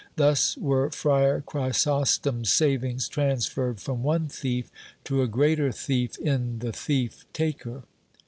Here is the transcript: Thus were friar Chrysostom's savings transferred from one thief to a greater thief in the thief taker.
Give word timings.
Thus 0.15 0.57
were 0.57 0.89
friar 0.89 1.43
Chrysostom's 1.45 2.49
savings 2.49 3.07
transferred 3.07 3.79
from 3.79 4.01
one 4.01 4.29
thief 4.29 4.71
to 5.03 5.21
a 5.21 5.27
greater 5.27 5.71
thief 5.71 6.17
in 6.17 6.57
the 6.57 6.71
thief 6.73 7.27
taker. 7.33 7.83